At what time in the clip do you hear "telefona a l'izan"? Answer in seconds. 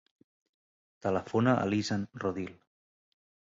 1.07-2.09